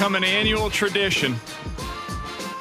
Become 0.00 0.14
an 0.14 0.24
annual 0.24 0.70
tradition. 0.70 1.36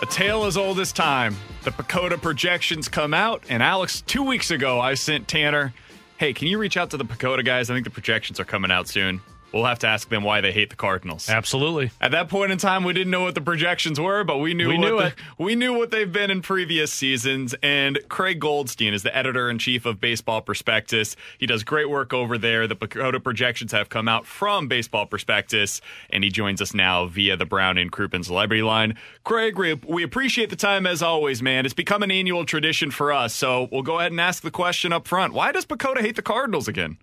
A 0.02 0.06
tale 0.08 0.44
as 0.44 0.58
old 0.58 0.78
as 0.78 0.92
time. 0.92 1.38
The 1.64 1.72
PECOTA 1.72 2.22
projections 2.22 2.90
come 2.90 3.14
out, 3.14 3.46
and 3.48 3.64
Alex, 3.64 4.02
two 4.02 4.24
weeks 4.24 4.52
ago, 4.52 4.82
I 4.82 4.96
sent 4.96 5.30
Tanner, 5.30 5.74
hey, 6.18 6.34
can 6.34 6.50
you 6.50 6.58
reach 6.58 6.76
out 6.76 6.90
to 6.90 6.98
the 6.98 7.06
PECOTA 7.06 7.46
guys? 7.46 7.70
I 7.70 7.76
think 7.76 7.86
the 7.86 7.92
projections 7.92 8.42
are 8.42 8.44
coming 8.44 8.72
out 8.72 8.90
soon. 8.90 9.22
We'll 9.52 9.66
have 9.66 9.80
to 9.80 9.88
ask 9.88 10.10
them 10.10 10.24
why 10.24 10.42
they 10.42 10.52
hate 10.52 10.70
the 10.70 10.76
Cardinals. 10.76 11.28
Absolutely. 11.30 11.90
At 12.00 12.12
that 12.12 12.30
point 12.30 12.52
in 12.52 12.58
time, 12.60 12.84
we 12.84 12.94
didn't 12.94 13.10
know 13.10 13.22
what 13.24 13.34
the 13.36 13.42
projections 13.42 14.00
were, 14.00 14.24
but 14.24 14.38
we 14.38 14.54
knew 14.54 14.68
We 14.70 14.78
what 14.78 14.82
knew 14.88 14.98
the- 14.98 15.08
it. 15.08 15.14
we 15.40 15.56
knew 15.56 15.74
what 15.74 15.90
they've 15.90 16.12
been 16.12 16.30
in 16.30 16.42
previous 16.42 16.94
seasons. 16.94 17.56
And 17.64 18.00
Craig 18.10 18.40
Goldstein 18.40 18.94
is 18.94 19.02
the 19.04 19.16
editor 19.16 19.50
in 19.50 19.58
chief 19.58 19.86
of 19.88 20.00
Baseball 20.00 20.42
Prospectus. 20.42 21.16
He 21.38 21.46
does 21.48 21.64
great 21.64 21.90
work 21.90 22.14
over 22.14 22.38
there. 22.38 22.68
The 22.68 22.76
PECOTA 22.76 23.24
projections 23.24 23.72
have 23.72 23.90
come 23.90 24.08
out 24.08 24.26
from 24.28 24.68
Baseball 24.68 25.06
Prospectus, 25.08 25.82
and 26.12 26.24
he 26.24 26.30
joins 26.30 26.62
us 26.62 26.74
now 26.74 27.06
via 27.08 27.36
the 27.36 27.46
Brown 27.46 27.78
and 27.80 27.92
Crouppen 27.92 28.24
Celebrity 28.24 28.62
Line. 28.62 28.96
Craig, 29.24 29.58
we, 29.58 29.74
we 29.74 30.04
appreciate 30.04 30.50
the 30.52 30.56
time 30.56 30.86
as 30.86 31.02
always, 31.02 31.42
man. 31.42 31.66
It's 31.66 31.74
become 31.74 32.04
an 32.04 32.12
annual 32.12 32.46
tradition 32.46 32.92
for 32.92 33.12
us, 33.12 33.34
so 33.34 33.68
we'll 33.72 33.82
go 33.82 34.00
ahead 34.00 34.12
and 34.12 34.22
ask 34.22 34.44
the 34.44 34.52
question 34.52 34.94
up 34.94 35.08
front: 35.08 35.34
Why 35.34 35.52
does 35.52 35.66
PECOTA 35.66 36.02
hate 36.02 36.16
the 36.16 36.22
Cardinals 36.22 36.68
again? 36.68 36.98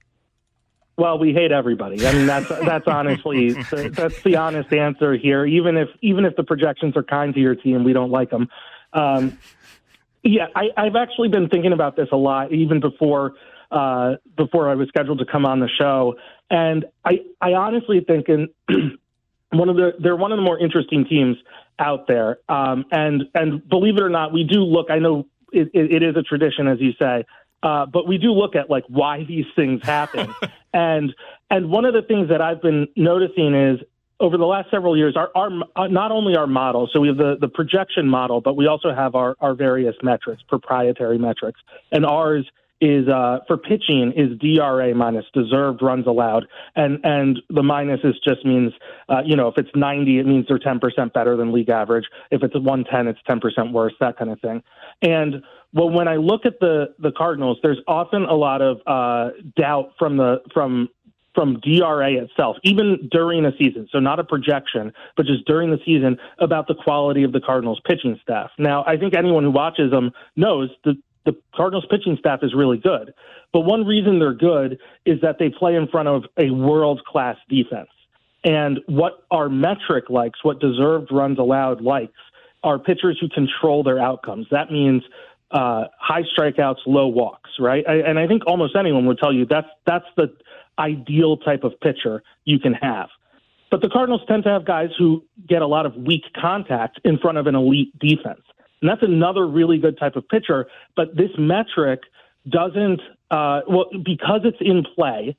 Well, 0.96 1.18
we 1.18 1.32
hate 1.32 1.52
everybody. 1.52 2.06
I 2.06 2.12
mean, 2.12 2.26
that's 2.26 2.48
that's 2.64 2.86
honestly 2.86 3.52
that's 3.52 4.22
the 4.22 4.36
honest 4.36 4.72
answer 4.72 5.14
here. 5.14 5.44
Even 5.44 5.76
if 5.76 5.88
even 6.00 6.24
if 6.24 6.36
the 6.36 6.44
projections 6.44 6.96
are 6.96 7.02
kind 7.02 7.34
to 7.34 7.40
your 7.40 7.54
team, 7.54 7.84
we 7.84 7.92
don't 7.92 8.10
like 8.10 8.30
them. 8.30 8.48
Um, 8.92 9.38
yeah, 10.22 10.46
I, 10.56 10.70
I've 10.76 10.96
actually 10.96 11.28
been 11.28 11.48
thinking 11.48 11.72
about 11.72 11.96
this 11.96 12.08
a 12.12 12.16
lot, 12.16 12.52
even 12.52 12.80
before 12.80 13.34
uh, 13.70 14.14
before 14.36 14.70
I 14.70 14.74
was 14.74 14.88
scheduled 14.88 15.18
to 15.18 15.26
come 15.26 15.44
on 15.44 15.60
the 15.60 15.68
show, 15.68 16.16
and 16.50 16.84
I 17.04 17.20
I 17.40 17.52
honestly 17.52 18.00
think 18.00 18.28
in 18.28 18.48
one 19.50 19.68
of 19.68 19.76
the 19.76 19.92
they're 19.98 20.16
one 20.16 20.32
of 20.32 20.38
the 20.38 20.42
more 20.42 20.58
interesting 20.58 21.04
teams 21.04 21.36
out 21.78 22.06
there. 22.06 22.38
Um, 22.48 22.86
and 22.90 23.24
and 23.34 23.68
believe 23.68 23.96
it 23.96 24.02
or 24.02 24.08
not, 24.08 24.32
we 24.32 24.44
do 24.44 24.60
look. 24.60 24.90
I 24.90 24.98
know 24.98 25.26
it, 25.52 25.70
it, 25.74 25.92
it 25.96 26.02
is 26.02 26.16
a 26.16 26.22
tradition, 26.22 26.68
as 26.68 26.80
you 26.80 26.92
say, 26.98 27.24
uh, 27.66 27.84
but 27.84 28.06
we 28.06 28.16
do 28.16 28.30
look 28.30 28.54
at 28.54 28.70
like 28.70 28.84
why 28.86 29.24
these 29.24 29.46
things 29.56 29.82
happen. 29.82 30.32
and 30.72 31.12
and 31.50 31.68
one 31.68 31.84
of 31.84 31.94
the 31.94 32.02
things 32.02 32.28
that 32.28 32.40
I've 32.40 32.62
been 32.62 32.86
noticing 32.94 33.54
is 33.54 33.80
over 34.20 34.38
the 34.38 34.46
last 34.46 34.70
several 34.70 34.96
years, 34.96 35.16
our, 35.16 35.30
our 35.34 35.50
uh, 35.74 35.88
not 35.88 36.12
only 36.12 36.36
our 36.36 36.46
model, 36.46 36.88
so 36.92 37.00
we 37.00 37.08
have 37.08 37.16
the, 37.16 37.36
the 37.40 37.48
projection 37.48 38.08
model, 38.08 38.40
but 38.40 38.56
we 38.56 38.68
also 38.68 38.94
have 38.94 39.16
our, 39.16 39.34
our 39.40 39.54
various 39.54 39.96
metrics, 40.02 40.42
proprietary 40.48 41.18
metrics, 41.18 41.60
and 41.90 42.06
ours 42.06 42.48
is 42.80 43.08
uh, 43.08 43.38
for 43.46 43.56
pitching 43.56 44.12
is 44.16 44.38
DRA 44.38 44.94
minus 44.94 45.24
deserved 45.32 45.82
runs 45.82 46.06
allowed, 46.06 46.46
and 46.74 46.98
and 47.04 47.40
the 47.48 47.62
minus 47.62 48.00
is 48.04 48.14
just 48.26 48.44
means 48.44 48.72
uh, 49.08 49.22
you 49.24 49.36
know 49.36 49.48
if 49.48 49.56
it's 49.56 49.70
90, 49.74 50.18
it 50.18 50.26
means 50.26 50.46
they're 50.48 50.58
10 50.58 50.78
percent 50.78 51.12
better 51.12 51.36
than 51.36 51.52
league 51.52 51.70
average. 51.70 52.04
If 52.30 52.42
it's 52.42 52.54
110, 52.54 53.08
it's 53.08 53.20
10 53.26 53.40
percent 53.40 53.72
worse, 53.72 53.94
that 54.00 54.18
kind 54.18 54.30
of 54.30 54.40
thing. 54.40 54.62
And 55.02 55.42
well, 55.72 55.90
when 55.90 56.08
I 56.08 56.16
look 56.16 56.46
at 56.46 56.60
the 56.60 56.94
the 56.98 57.12
Cardinals, 57.12 57.58
there's 57.62 57.80
often 57.86 58.24
a 58.24 58.34
lot 58.34 58.62
of 58.62 58.80
uh, 58.86 59.30
doubt 59.56 59.92
from 59.98 60.16
the 60.16 60.42
from 60.52 60.88
from 61.36 61.60
DRA 61.60 62.14
itself, 62.14 62.56
even 62.64 63.08
during 63.12 63.44
a 63.44 63.52
season. 63.58 63.86
So 63.92 64.00
not 64.00 64.18
a 64.18 64.24
projection, 64.24 64.92
but 65.18 65.26
just 65.26 65.44
during 65.44 65.70
the 65.70 65.78
season 65.84 66.16
about 66.38 66.66
the 66.66 66.74
quality 66.74 67.24
of 67.24 67.32
the 67.32 67.40
Cardinals 67.40 67.78
pitching 67.84 68.18
staff. 68.22 68.50
Now, 68.58 68.84
I 68.86 68.96
think 68.96 69.14
anyone 69.14 69.44
who 69.44 69.50
watches 69.50 69.90
them 69.90 70.12
knows 70.34 70.70
that 70.84 70.96
the 71.26 71.36
Cardinals 71.54 71.84
pitching 71.90 72.16
staff 72.18 72.40
is 72.42 72.54
really 72.54 72.78
good. 72.78 73.12
But 73.52 73.60
one 73.60 73.84
reason 73.84 74.18
they're 74.18 74.32
good 74.32 74.78
is 75.04 75.20
that 75.20 75.36
they 75.38 75.50
play 75.50 75.74
in 75.74 75.88
front 75.88 76.08
of 76.08 76.24
a 76.38 76.50
world 76.50 77.02
class 77.04 77.36
defense. 77.48 77.90
And 78.44 78.80
what 78.86 79.24
our 79.30 79.48
metric 79.48 80.08
likes, 80.08 80.42
what 80.42 80.60
deserved 80.60 81.08
runs 81.10 81.38
allowed 81.38 81.80
likes, 81.80 82.12
are 82.62 82.78
pitchers 82.78 83.18
who 83.20 83.28
control 83.28 83.82
their 83.82 83.98
outcomes. 83.98 84.46
That 84.50 84.70
means 84.70 85.02
uh, 85.50 85.84
high 85.98 86.22
strikeouts, 86.22 86.78
low 86.86 87.08
walks, 87.08 87.50
right? 87.58 87.84
I, 87.88 87.96
and 87.96 88.18
I 88.18 88.26
think 88.26 88.42
almost 88.46 88.76
anyone 88.76 89.06
would 89.06 89.18
tell 89.18 89.32
you 89.32 89.46
that's 89.46 89.68
that's 89.86 90.06
the 90.16 90.32
ideal 90.78 91.36
type 91.38 91.64
of 91.64 91.78
pitcher 91.80 92.22
you 92.44 92.58
can 92.58 92.74
have. 92.74 93.08
But 93.70 93.82
the 93.82 93.88
Cardinals 93.88 94.22
tend 94.28 94.44
to 94.44 94.50
have 94.50 94.64
guys 94.64 94.90
who 94.96 95.24
get 95.46 95.62
a 95.62 95.66
lot 95.66 95.86
of 95.86 95.96
weak 95.96 96.22
contact 96.40 97.00
in 97.04 97.18
front 97.18 97.38
of 97.38 97.46
an 97.46 97.54
elite 97.54 97.96
defense. 97.98 98.42
And 98.80 98.90
that's 98.90 99.02
another 99.02 99.46
really 99.46 99.78
good 99.78 99.98
type 99.98 100.16
of 100.16 100.28
pitcher. 100.28 100.66
But 100.94 101.16
this 101.16 101.30
metric 101.38 102.00
doesn't, 102.48 103.00
uh, 103.30 103.60
well, 103.68 103.86
because 104.04 104.42
it's 104.44 104.58
in 104.60 104.84
play, 104.94 105.36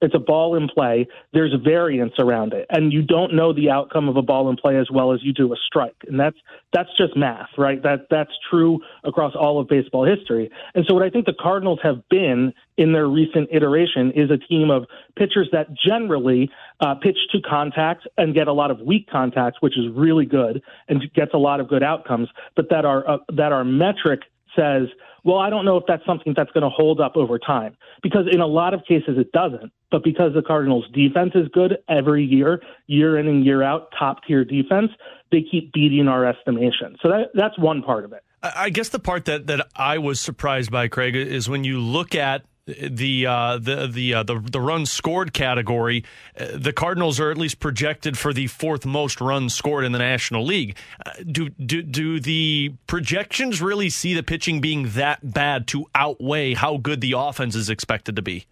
it's 0.00 0.14
a 0.14 0.18
ball 0.18 0.56
in 0.56 0.68
play, 0.68 1.06
there's 1.32 1.54
variance 1.64 2.14
around 2.18 2.52
it. 2.52 2.66
And 2.70 2.92
you 2.92 3.02
don't 3.02 3.34
know 3.34 3.52
the 3.52 3.70
outcome 3.70 4.08
of 4.08 4.16
a 4.16 4.22
ball 4.22 4.48
in 4.50 4.56
play 4.56 4.76
as 4.76 4.88
well 4.92 5.12
as 5.12 5.20
you 5.22 5.32
do 5.32 5.52
a 5.52 5.56
strike. 5.66 5.96
And 6.06 6.18
that's 6.20 6.36
that's 6.72 6.90
just 6.98 7.16
math, 7.16 7.48
right? 7.56 7.82
That 7.82 8.06
that's 8.10 8.32
true 8.50 8.80
across 9.04 9.34
all 9.34 9.58
of 9.58 9.68
baseball 9.68 10.04
history. 10.04 10.50
And 10.74 10.84
so 10.86 10.94
what 10.94 11.02
I 11.02 11.10
think 11.10 11.26
the 11.26 11.34
Cardinals 11.38 11.80
have 11.82 12.06
been 12.08 12.52
in 12.76 12.92
their 12.92 13.08
recent 13.08 13.48
iteration 13.52 14.12
is 14.12 14.30
a 14.30 14.36
team 14.36 14.70
of 14.70 14.84
pitchers 15.16 15.48
that 15.52 15.68
generally 15.74 16.50
uh, 16.80 16.94
pitch 16.96 17.16
to 17.32 17.40
contact 17.40 18.06
and 18.18 18.34
get 18.34 18.48
a 18.48 18.52
lot 18.52 18.70
of 18.70 18.80
weak 18.80 19.08
contacts, 19.10 19.58
which 19.60 19.78
is 19.78 19.84
really 19.94 20.26
good 20.26 20.62
and 20.88 21.02
gets 21.14 21.32
a 21.32 21.38
lot 21.38 21.60
of 21.60 21.68
good 21.68 21.82
outcomes, 21.82 22.28
but 22.54 22.66
that 22.70 22.84
our 22.84 23.08
uh, 23.08 23.18
that 23.34 23.52
our 23.52 23.64
metric 23.64 24.20
says, 24.56 24.88
well, 25.26 25.38
I 25.38 25.50
don't 25.50 25.64
know 25.64 25.76
if 25.76 25.82
that's 25.88 26.06
something 26.06 26.34
that's 26.36 26.50
going 26.52 26.62
to 26.62 26.70
hold 26.70 27.00
up 27.00 27.16
over 27.16 27.36
time. 27.38 27.76
Because 28.00 28.26
in 28.30 28.40
a 28.40 28.46
lot 28.46 28.74
of 28.74 28.84
cases 28.86 29.18
it 29.18 29.32
doesn't. 29.32 29.72
But 29.90 30.04
because 30.04 30.32
the 30.34 30.42
Cardinals' 30.42 30.84
defense 30.92 31.32
is 31.34 31.48
good 31.52 31.78
every 31.88 32.24
year, 32.24 32.62
year 32.86 33.18
in 33.18 33.26
and 33.26 33.44
year 33.44 33.62
out, 33.62 33.88
top 33.98 34.18
tier 34.26 34.44
defense, 34.44 34.90
they 35.32 35.42
keep 35.42 35.72
beating 35.72 36.06
our 36.06 36.24
estimation. 36.24 36.96
So 37.02 37.08
that, 37.08 37.30
that's 37.34 37.58
one 37.58 37.82
part 37.82 38.04
of 38.04 38.12
it. 38.12 38.22
I 38.42 38.70
guess 38.70 38.90
the 38.90 39.00
part 39.00 39.24
that, 39.24 39.48
that 39.48 39.66
I 39.74 39.98
was 39.98 40.20
surprised 40.20 40.70
by, 40.70 40.86
Craig, 40.86 41.16
is 41.16 41.48
when 41.48 41.64
you 41.64 41.80
look 41.80 42.14
at 42.14 42.44
the 42.66 43.26
uh, 43.26 43.58
the 43.58 43.86
the, 43.86 44.14
uh, 44.14 44.22
the 44.24 44.40
the 44.40 44.60
runs 44.60 44.90
scored 44.90 45.32
category, 45.32 46.04
uh, 46.38 46.46
the 46.54 46.72
Cardinals 46.72 47.20
are 47.20 47.30
at 47.30 47.38
least 47.38 47.60
projected 47.60 48.18
for 48.18 48.32
the 48.32 48.48
fourth 48.48 48.84
most 48.84 49.20
runs 49.20 49.54
scored 49.54 49.84
in 49.84 49.92
the 49.92 49.98
National 49.98 50.44
League. 50.44 50.76
Uh, 51.04 51.12
do 51.30 51.48
do 51.50 51.82
do 51.82 52.18
the 52.18 52.74
projections 52.86 53.62
really 53.62 53.88
see 53.88 54.14
the 54.14 54.22
pitching 54.22 54.60
being 54.60 54.90
that 54.90 55.32
bad 55.32 55.66
to 55.68 55.86
outweigh 55.94 56.54
how 56.54 56.76
good 56.76 57.00
the 57.00 57.14
offense 57.16 57.54
is 57.54 57.70
expected 57.70 58.16
to 58.16 58.22
be? 58.22 58.46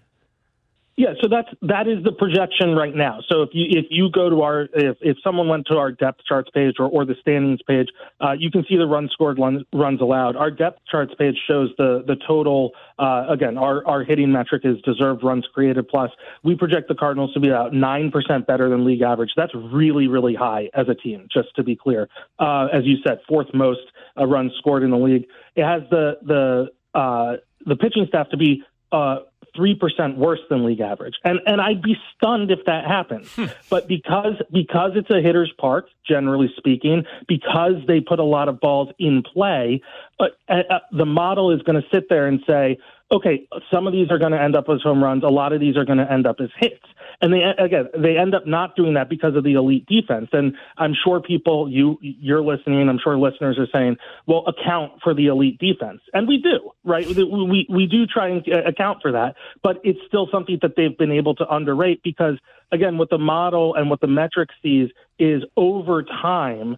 Yeah, 0.96 1.14
so 1.20 1.28
that's 1.28 1.48
that 1.62 1.88
is 1.88 2.04
the 2.04 2.12
projection 2.12 2.76
right 2.76 2.94
now. 2.94 3.18
So 3.28 3.42
if 3.42 3.50
you 3.52 3.66
if 3.68 3.86
you 3.90 4.10
go 4.10 4.30
to 4.30 4.42
our 4.42 4.68
if, 4.74 4.96
if 5.00 5.16
someone 5.24 5.48
went 5.48 5.66
to 5.66 5.76
our 5.76 5.90
depth 5.90 6.20
charts 6.24 6.50
page 6.54 6.76
or, 6.78 6.86
or 6.86 7.04
the 7.04 7.16
standings 7.20 7.60
page, 7.66 7.88
uh, 8.20 8.32
you 8.38 8.48
can 8.48 8.64
see 8.68 8.76
the 8.76 8.86
runs 8.86 9.10
scored, 9.10 9.40
run, 9.40 9.64
runs 9.72 10.00
allowed. 10.00 10.36
Our 10.36 10.52
depth 10.52 10.78
charts 10.88 11.12
page 11.18 11.36
shows 11.48 11.70
the 11.78 12.04
the 12.06 12.14
total. 12.28 12.72
Uh, 12.96 13.26
again, 13.28 13.58
our 13.58 13.84
our 13.88 14.04
hitting 14.04 14.30
metric 14.30 14.62
is 14.64 14.80
deserved 14.82 15.24
runs 15.24 15.48
created 15.52 15.88
plus. 15.88 16.12
We 16.44 16.54
project 16.54 16.86
the 16.86 16.94
Cardinals 16.94 17.32
to 17.34 17.40
be 17.40 17.48
about 17.48 17.74
nine 17.74 18.12
percent 18.12 18.46
better 18.46 18.68
than 18.68 18.84
league 18.84 19.02
average. 19.02 19.30
That's 19.36 19.54
really 19.54 20.06
really 20.06 20.36
high 20.36 20.70
as 20.74 20.88
a 20.88 20.94
team. 20.94 21.26
Just 21.32 21.48
to 21.56 21.64
be 21.64 21.74
clear, 21.74 22.08
uh, 22.38 22.68
as 22.72 22.84
you 22.84 22.98
said, 23.04 23.18
fourth 23.26 23.48
most 23.52 23.80
uh, 24.16 24.26
runs 24.26 24.52
scored 24.58 24.84
in 24.84 24.90
the 24.90 24.98
league. 24.98 25.26
It 25.56 25.64
has 25.64 25.82
the 25.90 26.18
the 26.22 26.98
uh, 26.98 27.38
the 27.66 27.74
pitching 27.74 28.06
staff 28.06 28.28
to 28.28 28.36
be 28.36 28.62
uh, 28.94 29.18
three 29.54 29.74
percent 29.74 30.16
worse 30.16 30.40
than 30.50 30.64
league 30.64 30.80
average, 30.80 31.14
and 31.24 31.40
and 31.46 31.60
I'd 31.60 31.82
be 31.82 31.96
stunned 32.16 32.50
if 32.50 32.64
that 32.66 32.86
happens. 32.86 33.30
but 33.70 33.88
because 33.88 34.34
because 34.52 34.92
it's 34.94 35.10
a 35.10 35.20
hitter's 35.20 35.52
park, 35.58 35.88
generally 36.06 36.52
speaking, 36.56 37.04
because 37.28 37.74
they 37.86 38.00
put 38.00 38.18
a 38.18 38.24
lot 38.24 38.48
of 38.48 38.60
balls 38.60 38.88
in 38.98 39.22
play, 39.22 39.80
uh, 40.20 40.26
uh, 40.48 40.78
the 40.92 41.06
model 41.06 41.50
is 41.50 41.62
going 41.62 41.80
to 41.80 41.88
sit 41.92 42.08
there 42.08 42.26
and 42.26 42.40
say, 42.46 42.78
okay, 43.14 43.46
some 43.70 43.86
of 43.86 43.92
these 43.92 44.10
are 44.10 44.18
going 44.18 44.32
to 44.32 44.42
end 44.42 44.56
up 44.56 44.66
as 44.68 44.82
home 44.82 45.02
runs, 45.02 45.22
a 45.22 45.28
lot 45.28 45.52
of 45.52 45.60
these 45.60 45.76
are 45.76 45.84
going 45.84 45.98
to 45.98 46.10
end 46.10 46.26
up 46.26 46.36
as 46.40 46.50
hits. 46.58 46.84
And 47.20 47.32
they 47.32 47.42
again, 47.58 47.88
they 47.96 48.18
end 48.18 48.34
up 48.34 48.46
not 48.46 48.74
doing 48.74 48.94
that 48.94 49.08
because 49.08 49.36
of 49.36 49.44
the 49.44 49.52
elite 49.52 49.86
defense. 49.86 50.28
And 50.32 50.56
I'm 50.76 50.94
sure 51.04 51.20
people, 51.20 51.70
you 51.70 51.96
you're 52.02 52.42
listening. 52.42 52.88
I'm 52.88 52.98
sure 53.02 53.16
listeners 53.16 53.56
are 53.58 53.68
saying, 53.72 53.96
well, 54.26 54.44
account 54.46 55.00
for 55.02 55.14
the 55.14 55.26
elite 55.26 55.58
defense, 55.58 56.00
and 56.12 56.26
we 56.26 56.38
do, 56.38 56.72
right? 56.82 57.06
We 57.06 57.66
we 57.70 57.86
do 57.86 58.06
try 58.06 58.28
and 58.28 58.46
account 58.48 58.98
for 59.00 59.12
that, 59.12 59.36
but 59.62 59.80
it's 59.84 60.00
still 60.08 60.28
something 60.32 60.58
that 60.62 60.74
they've 60.76 60.96
been 60.98 61.12
able 61.12 61.36
to 61.36 61.48
underrate 61.48 62.02
because 62.02 62.36
again, 62.72 62.98
what 62.98 63.10
the 63.10 63.18
model 63.18 63.74
and 63.74 63.88
what 63.88 64.00
the 64.00 64.08
metric 64.08 64.50
sees 64.62 64.90
is 65.18 65.42
over 65.56 66.02
time, 66.02 66.76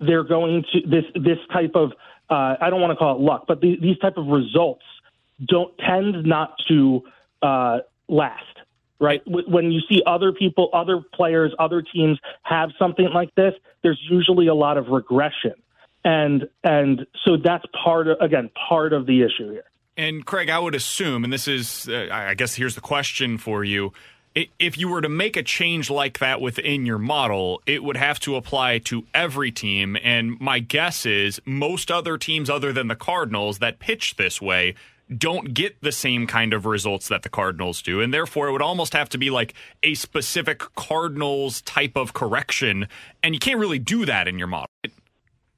they're 0.00 0.24
going 0.24 0.64
to 0.72 0.80
this 0.88 1.04
this 1.14 1.38
type 1.52 1.72
of 1.74 1.90
uh, 2.30 2.56
I 2.60 2.70
don't 2.70 2.80
want 2.80 2.92
to 2.92 2.96
call 2.96 3.16
it 3.16 3.20
luck, 3.20 3.44
but 3.46 3.60
the, 3.60 3.76
these 3.80 3.98
type 3.98 4.16
of 4.16 4.26
results 4.28 4.84
don't 5.44 5.76
tend 5.78 6.24
not 6.24 6.54
to 6.68 7.02
uh, 7.42 7.78
last 8.08 8.44
right? 9.00 9.22
When 9.26 9.70
you 9.70 9.80
see 9.88 10.02
other 10.06 10.32
people, 10.32 10.70
other 10.72 11.02
players, 11.14 11.52
other 11.58 11.82
teams 11.82 12.18
have 12.42 12.70
something 12.78 13.08
like 13.12 13.34
this, 13.34 13.54
there's 13.82 14.00
usually 14.08 14.46
a 14.46 14.54
lot 14.54 14.76
of 14.78 14.88
regression. 14.88 15.54
And 16.04 16.48
and 16.62 17.06
so 17.24 17.36
that's 17.36 17.64
part 17.82 18.08
of 18.08 18.18
again 18.20 18.50
part 18.68 18.92
of 18.92 19.06
the 19.06 19.22
issue 19.22 19.52
here. 19.52 19.64
And 19.96 20.26
Craig, 20.26 20.50
I 20.50 20.58
would 20.58 20.74
assume, 20.74 21.24
and 21.24 21.32
this 21.32 21.46
is, 21.46 21.88
uh, 21.88 22.08
I 22.10 22.34
guess, 22.34 22.56
here's 22.56 22.74
the 22.74 22.80
question 22.80 23.38
for 23.38 23.64
you: 23.64 23.92
if 24.58 24.76
you 24.76 24.88
were 24.88 25.00
to 25.00 25.08
make 25.08 25.36
a 25.36 25.42
change 25.42 25.88
like 25.88 26.18
that 26.18 26.42
within 26.42 26.84
your 26.84 26.98
model, 26.98 27.62
it 27.64 27.82
would 27.82 27.96
have 27.96 28.20
to 28.20 28.36
apply 28.36 28.78
to 28.80 29.06
every 29.14 29.50
team. 29.50 29.96
And 30.02 30.38
my 30.40 30.58
guess 30.58 31.06
is 31.06 31.40
most 31.46 31.90
other 31.90 32.18
teams, 32.18 32.50
other 32.50 32.70
than 32.70 32.88
the 32.88 32.96
Cardinals, 32.96 33.60
that 33.60 33.78
pitch 33.78 34.16
this 34.16 34.42
way 34.42 34.74
don't 35.18 35.54
get 35.54 35.80
the 35.82 35.92
same 35.92 36.26
kind 36.26 36.52
of 36.52 36.66
results 36.66 37.08
that 37.08 37.22
the 37.22 37.28
Cardinals 37.28 37.82
do. 37.82 38.00
And 38.00 38.12
therefore, 38.12 38.48
it 38.48 38.52
would 38.52 38.62
almost 38.62 38.92
have 38.92 39.08
to 39.10 39.18
be 39.18 39.30
like 39.30 39.54
a 39.82 39.94
specific 39.94 40.60
Cardinals 40.74 41.62
type 41.62 41.96
of 41.96 42.12
correction. 42.12 42.88
And 43.22 43.34
you 43.34 43.40
can't 43.40 43.58
really 43.58 43.78
do 43.78 44.04
that 44.06 44.28
in 44.28 44.38
your 44.38 44.48
model. 44.48 44.70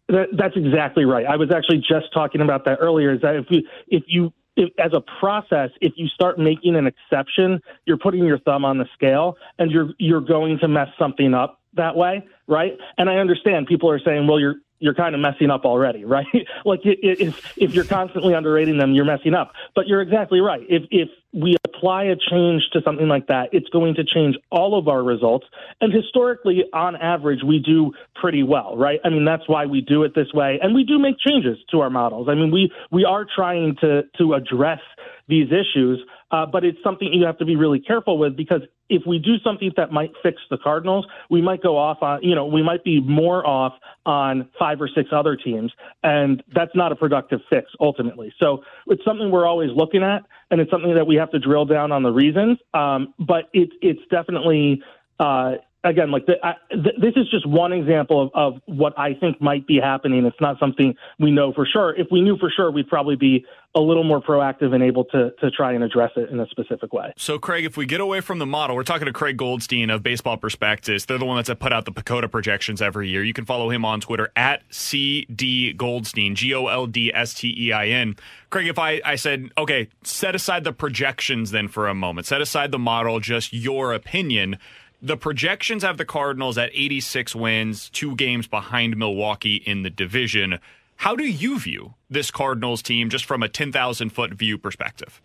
That, 0.08 0.28
that's 0.32 0.56
exactly 0.56 1.04
right. 1.04 1.26
I 1.26 1.36
was 1.36 1.50
actually 1.50 1.78
just 1.78 2.12
talking 2.14 2.40
about 2.40 2.64
that 2.66 2.78
earlier. 2.80 3.12
Is 3.14 3.22
that 3.22 3.34
if 3.36 3.46
you, 3.50 3.62
if 3.88 4.04
you, 4.06 4.32
if, 4.56 4.70
as 4.78 4.92
a 4.92 5.02
process, 5.20 5.70
if 5.80 5.94
you 5.96 6.06
start 6.08 6.38
making 6.38 6.76
an 6.76 6.86
exception, 6.86 7.60
you're 7.86 7.98
putting 7.98 8.24
your 8.24 8.38
thumb 8.38 8.64
on 8.64 8.78
the 8.78 8.86
scale, 8.94 9.36
and 9.58 9.70
you're 9.70 9.90
you're 9.98 10.20
going 10.20 10.58
to 10.60 10.68
mess 10.68 10.88
something 10.98 11.34
up 11.34 11.60
that 11.74 11.96
way, 11.96 12.24
right? 12.46 12.78
And 12.98 13.10
I 13.10 13.16
understand 13.16 13.66
people 13.66 13.90
are 13.90 14.00
saying, 14.00 14.26
well, 14.26 14.40
you're 14.40 14.56
you're 14.78 14.94
kind 14.94 15.14
of 15.14 15.20
messing 15.20 15.50
up 15.50 15.64
already, 15.64 16.04
right? 16.16 16.26
like 16.64 16.80
if 16.84 17.56
if 17.56 17.74
you're 17.74 17.84
constantly 17.84 18.34
underrating 18.34 18.78
them, 18.78 18.92
you're 18.92 19.04
messing 19.04 19.34
up. 19.34 19.52
But 19.74 19.86
you're 19.86 20.00
exactly 20.00 20.40
right. 20.40 20.62
If 20.68 20.84
if 20.90 21.08
we 21.32 21.56
apply 21.66 22.04
a 22.04 22.16
change 22.16 22.62
to 22.72 22.80
something 22.82 23.08
like 23.08 23.26
that, 23.26 23.50
it's 23.52 23.68
going 23.68 23.94
to 23.94 24.04
change 24.04 24.36
all 24.50 24.78
of 24.78 24.88
our 24.88 25.02
results. 25.02 25.46
And 25.80 25.92
historically, 25.92 26.64
on 26.72 26.96
average, 26.96 27.40
we 27.46 27.58
do 27.58 27.92
pretty 28.14 28.42
well, 28.42 28.76
right? 28.76 29.00
I 29.04 29.10
mean, 29.10 29.24
that's 29.24 29.46
why 29.46 29.66
we 29.66 29.82
do 29.82 30.02
it 30.04 30.14
this 30.14 30.32
way, 30.32 30.58
and 30.62 30.74
we 30.74 30.84
do 30.84 30.98
make 30.98 31.16
changes 31.18 31.58
to 31.70 31.80
our 31.80 31.90
models. 31.90 32.28
I 32.30 32.34
mean, 32.34 32.50
we 32.50 32.72
we 32.90 33.04
are 33.04 33.24
trying 33.24 33.76
to 33.80 34.02
to 34.18 34.34
address 34.34 34.80
these 35.28 35.48
issues. 35.48 36.00
Uh, 36.30 36.44
but 36.44 36.64
it's 36.64 36.78
something 36.82 37.12
you 37.12 37.24
have 37.24 37.38
to 37.38 37.44
be 37.44 37.54
really 37.54 37.78
careful 37.78 38.18
with 38.18 38.36
because 38.36 38.62
if 38.88 39.02
we 39.06 39.18
do 39.18 39.38
something 39.44 39.70
that 39.76 39.92
might 39.92 40.10
fix 40.22 40.40
the 40.50 40.58
Cardinals, 40.58 41.06
we 41.30 41.40
might 41.40 41.62
go 41.62 41.76
off 41.76 41.98
on, 42.02 42.22
you 42.22 42.34
know, 42.34 42.46
we 42.46 42.62
might 42.62 42.84
be 42.84 43.00
more 43.00 43.46
off 43.46 43.74
on 44.04 44.48
five 44.58 44.80
or 44.80 44.88
six 44.88 45.10
other 45.12 45.36
teams. 45.36 45.72
And 46.02 46.42
that's 46.54 46.74
not 46.74 46.92
a 46.92 46.96
productive 46.96 47.40
fix 47.48 47.70
ultimately. 47.80 48.32
So 48.38 48.62
it's 48.88 49.04
something 49.04 49.30
we're 49.30 49.46
always 49.46 49.70
looking 49.74 50.02
at 50.02 50.22
and 50.50 50.60
it's 50.60 50.70
something 50.70 50.94
that 50.94 51.06
we 51.06 51.16
have 51.16 51.30
to 51.30 51.38
drill 51.38 51.64
down 51.64 51.92
on 51.92 52.02
the 52.02 52.12
reasons. 52.12 52.58
Um, 52.74 53.14
but 53.18 53.48
it's, 53.52 53.72
it's 53.80 54.02
definitely, 54.10 54.82
uh, 55.18 55.54
again, 55.86 56.10
like 56.10 56.26
the, 56.26 56.34
I, 56.42 56.54
th- 56.70 56.96
this 57.00 57.14
is 57.16 57.28
just 57.30 57.46
one 57.46 57.72
example 57.72 58.22
of, 58.22 58.30
of 58.34 58.62
what 58.66 58.98
I 58.98 59.14
think 59.14 59.40
might 59.40 59.66
be 59.66 59.78
happening. 59.82 60.24
It's 60.24 60.40
not 60.40 60.58
something 60.58 60.94
we 61.18 61.30
know 61.30 61.52
for 61.52 61.66
sure. 61.66 61.94
If 61.98 62.08
we 62.10 62.20
knew 62.20 62.36
for 62.38 62.50
sure, 62.54 62.70
we'd 62.70 62.88
probably 62.88 63.16
be 63.16 63.44
a 63.74 63.80
little 63.80 64.04
more 64.04 64.22
proactive 64.22 64.74
and 64.74 64.82
able 64.82 65.04
to 65.04 65.30
to 65.32 65.50
try 65.50 65.74
and 65.74 65.84
address 65.84 66.10
it 66.16 66.30
in 66.30 66.40
a 66.40 66.46
specific 66.48 66.92
way. 66.94 67.12
So, 67.18 67.38
Craig, 67.38 67.66
if 67.66 67.76
we 67.76 67.84
get 67.84 68.00
away 68.00 68.22
from 68.22 68.38
the 68.38 68.46
model, 68.46 68.74
we're 68.74 68.84
talking 68.84 69.04
to 69.04 69.12
Craig 69.12 69.36
Goldstein 69.36 69.90
of 69.90 70.02
Baseball 70.02 70.38
Prospectus. 70.38 71.04
They're 71.04 71.18
the 71.18 71.26
one 71.26 71.36
that's 71.36 71.50
put 71.60 71.72
out 71.72 71.84
the 71.84 71.92
PECOTA 71.92 72.30
projections 72.30 72.80
every 72.80 73.08
year. 73.08 73.22
You 73.22 73.34
can 73.34 73.44
follow 73.44 73.70
him 73.70 73.84
on 73.84 74.00
Twitter 74.00 74.32
at 74.34 74.62
CD 74.70 75.74
Goldstein, 75.74 76.34
G 76.34 76.54
O 76.54 76.66
L 76.66 76.86
D 76.86 77.12
S 77.14 77.34
T 77.34 77.54
E 77.56 77.72
I 77.72 77.88
N. 77.88 78.16
Craig, 78.48 78.66
if 78.66 78.78
I, 78.78 79.02
I 79.04 79.16
said, 79.16 79.50
okay, 79.58 79.88
set 80.02 80.34
aside 80.34 80.64
the 80.64 80.72
projections 80.72 81.50
then 81.50 81.68
for 81.68 81.86
a 81.86 81.94
moment, 81.94 82.26
set 82.26 82.40
aside 82.40 82.70
the 82.70 82.78
model, 82.78 83.20
just 83.20 83.52
your 83.52 83.92
opinion 83.92 84.58
the 85.02 85.16
projections 85.16 85.82
have 85.82 85.98
the 85.98 86.04
Cardinals 86.04 86.58
at 86.58 86.70
86 86.72 87.34
wins, 87.34 87.90
two 87.90 88.16
games 88.16 88.46
behind 88.46 88.96
Milwaukee 88.96 89.56
in 89.56 89.82
the 89.82 89.90
division. 89.90 90.58
How 90.96 91.14
do 91.14 91.24
you 91.24 91.58
view 91.58 91.94
this 92.08 92.30
Cardinals 92.30 92.82
team 92.82 93.10
just 93.10 93.24
from 93.24 93.42
a 93.42 93.48
10,000 93.48 94.10
foot 94.10 94.32
view 94.34 94.58
perspective? 94.58 95.20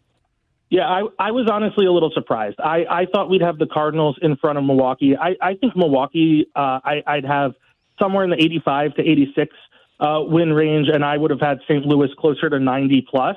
Yeah, 0.69 0.87
I, 0.87 1.01
I 1.19 1.31
was 1.31 1.49
honestly 1.51 1.85
a 1.85 1.91
little 1.91 2.11
surprised. 2.13 2.57
I, 2.59 2.85
I 2.89 3.05
thought 3.05 3.29
we'd 3.29 3.41
have 3.41 3.57
the 3.57 3.67
Cardinals 3.67 4.17
in 4.21 4.37
front 4.37 4.57
of 4.57 4.63
Milwaukee. 4.63 5.17
I, 5.17 5.35
I 5.41 5.55
think 5.55 5.75
Milwaukee, 5.75 6.47
uh, 6.55 6.79
I, 6.83 7.03
I'd 7.05 7.25
have 7.25 7.53
somewhere 7.99 8.23
in 8.23 8.29
the 8.29 8.37
85 8.37 8.95
to 8.95 9.01
86 9.01 9.53
uh, 9.99 10.21
win 10.23 10.53
range, 10.53 10.87
and 10.87 11.03
I 11.03 11.17
would 11.17 11.29
have 11.29 11.41
had 11.41 11.59
St. 11.67 11.85
Louis 11.85 12.09
closer 12.17 12.49
to 12.49 12.59
90 12.59 13.05
plus 13.09 13.35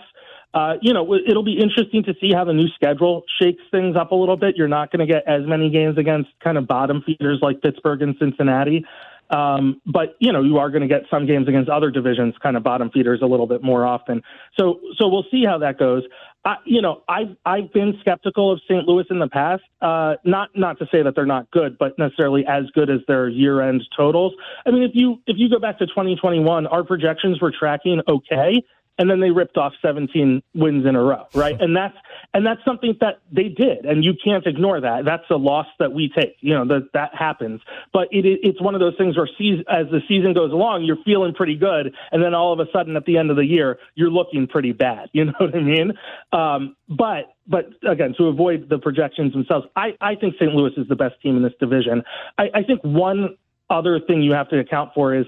uh, 0.54 0.74
you 0.80 0.92
know, 0.92 1.14
it'll 1.14 1.42
be 1.42 1.58
interesting 1.58 2.04
to 2.04 2.14
see 2.20 2.32
how 2.32 2.44
the 2.44 2.52
new 2.52 2.68
schedule 2.68 3.24
shakes 3.40 3.62
things 3.72 3.96
up 3.96 4.12
a 4.12 4.14
little 4.14 4.36
bit. 4.36 4.56
You're 4.56 4.68
not 4.68 4.92
going 4.92 5.06
to 5.06 5.12
get 5.12 5.24
as 5.26 5.42
many 5.44 5.68
games 5.68 5.98
against 5.98 6.30
kind 6.42 6.56
of 6.56 6.68
bottom 6.68 7.02
feeders 7.04 7.40
like 7.42 7.60
Pittsburgh 7.60 8.02
and 8.02 8.14
Cincinnati. 8.20 8.86
Um, 9.30 9.80
but 9.84 10.14
you 10.20 10.32
know, 10.32 10.42
you 10.42 10.58
are 10.58 10.70
going 10.70 10.82
to 10.82 10.88
get 10.88 11.02
some 11.10 11.26
games 11.26 11.48
against 11.48 11.68
other 11.68 11.90
divisions, 11.90 12.34
kind 12.40 12.56
of 12.56 12.62
bottom 12.62 12.90
feeders, 12.90 13.20
a 13.20 13.26
little 13.26 13.48
bit 13.48 13.64
more 13.64 13.84
often. 13.84 14.22
So, 14.56 14.80
so 14.96 15.08
we'll 15.08 15.24
see 15.30 15.44
how 15.44 15.58
that 15.58 15.76
goes. 15.76 16.04
I, 16.44 16.56
you 16.66 16.82
know, 16.82 17.02
I've 17.08 17.34
I've 17.44 17.72
been 17.72 17.94
skeptical 18.00 18.52
of 18.52 18.60
St. 18.68 18.86
Louis 18.86 19.06
in 19.10 19.18
the 19.18 19.28
past. 19.28 19.62
Uh, 19.80 20.16
not 20.24 20.50
not 20.54 20.78
to 20.78 20.86
say 20.92 21.02
that 21.02 21.14
they're 21.16 21.26
not 21.26 21.50
good, 21.50 21.78
but 21.78 21.98
necessarily 21.98 22.44
as 22.46 22.64
good 22.74 22.90
as 22.90 23.00
their 23.08 23.28
year-end 23.28 23.82
totals. 23.96 24.34
I 24.66 24.70
mean, 24.70 24.82
if 24.82 24.90
you 24.92 25.20
if 25.26 25.36
you 25.38 25.48
go 25.48 25.58
back 25.58 25.78
to 25.78 25.86
2021, 25.86 26.66
our 26.66 26.84
projections 26.84 27.40
were 27.40 27.50
tracking 27.50 28.02
okay 28.06 28.62
and 28.98 29.10
then 29.10 29.20
they 29.20 29.30
ripped 29.30 29.56
off 29.56 29.72
17 29.82 30.42
wins 30.54 30.86
in 30.86 30.94
a 30.96 31.02
row, 31.02 31.26
right? 31.34 31.60
And 31.60 31.76
that's 31.76 31.96
and 32.32 32.46
that's 32.46 32.64
something 32.64 32.96
that 33.00 33.20
they 33.30 33.48
did, 33.48 33.84
and 33.84 34.04
you 34.04 34.14
can't 34.22 34.46
ignore 34.46 34.80
that. 34.80 35.04
That's 35.04 35.24
a 35.30 35.36
loss 35.36 35.66
that 35.78 35.92
we 35.92 36.10
take. 36.16 36.36
You 36.40 36.54
know 36.54 36.66
that 36.66 36.88
that 36.94 37.14
happens, 37.14 37.60
but 37.92 38.08
it, 38.10 38.24
it's 38.24 38.60
one 38.60 38.74
of 38.74 38.80
those 38.80 38.94
things 38.96 39.16
where 39.16 39.28
season, 39.38 39.64
as 39.68 39.86
the 39.90 40.00
season 40.08 40.32
goes 40.32 40.52
along, 40.52 40.84
you're 40.84 41.02
feeling 41.04 41.34
pretty 41.34 41.56
good, 41.56 41.94
and 42.12 42.22
then 42.22 42.34
all 42.34 42.52
of 42.52 42.60
a 42.60 42.70
sudden 42.72 42.96
at 42.96 43.04
the 43.04 43.18
end 43.18 43.30
of 43.30 43.36
the 43.36 43.46
year, 43.46 43.78
you're 43.94 44.10
looking 44.10 44.46
pretty 44.46 44.72
bad. 44.72 45.10
You 45.14 45.26
know 45.26 45.32
what 45.38 45.54
I 45.54 45.60
mean? 45.60 45.92
Um, 46.32 46.76
but 46.88 47.34
but 47.46 47.66
again, 47.88 48.14
to 48.18 48.24
avoid 48.24 48.68
the 48.68 48.78
projections 48.78 49.32
themselves, 49.32 49.66
I, 49.76 49.96
I 50.00 50.16
think 50.16 50.34
St. 50.34 50.52
Louis 50.52 50.72
is 50.76 50.88
the 50.88 50.96
best 50.96 51.20
team 51.22 51.36
in 51.36 51.42
this 51.42 51.52
division. 51.60 52.02
I, 52.36 52.50
I 52.54 52.62
think 52.62 52.82
one 52.82 53.36
other 53.70 54.00
thing 54.00 54.22
you 54.22 54.32
have 54.32 54.48
to 54.50 54.58
account 54.58 54.90
for 54.94 55.14
is, 55.14 55.26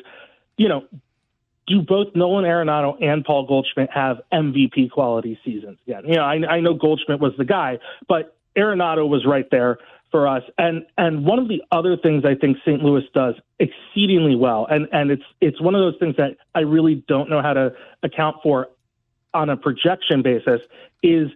you 0.56 0.68
know, 0.68 0.84
do 1.66 1.82
both 1.82 2.14
Nolan 2.14 2.44
Arenado 2.44 2.96
and 3.02 3.24
Paul 3.24 3.46
Goldschmidt 3.46 3.90
have 3.90 4.20
MVP 4.32 4.90
quality 4.90 5.38
seasons? 5.44 5.78
Yeah, 5.86 6.00
you 6.04 6.14
know, 6.14 6.22
I, 6.22 6.56
I 6.56 6.60
know 6.60 6.74
Goldschmidt 6.74 7.20
was 7.20 7.32
the 7.36 7.44
guy, 7.44 7.78
but 8.08 8.36
Arenado 8.56 9.08
was 9.08 9.26
right 9.26 9.46
there 9.50 9.78
for 10.10 10.28
us. 10.28 10.42
And 10.58 10.86
and 10.96 11.24
one 11.24 11.38
of 11.38 11.48
the 11.48 11.62
other 11.72 11.96
things 11.96 12.24
I 12.24 12.34
think 12.34 12.58
St. 12.64 12.82
Louis 12.82 13.02
does 13.12 13.34
exceedingly 13.58 14.36
well, 14.36 14.66
and 14.70 14.88
and 14.92 15.10
it's 15.10 15.24
it's 15.40 15.60
one 15.60 15.74
of 15.74 15.80
those 15.80 15.98
things 15.98 16.16
that 16.16 16.36
I 16.54 16.60
really 16.60 17.04
don't 17.08 17.28
know 17.28 17.42
how 17.42 17.52
to 17.52 17.72
account 18.02 18.36
for 18.42 18.68
on 19.34 19.50
a 19.50 19.56
projection 19.56 20.22
basis 20.22 20.60
is 21.02 21.28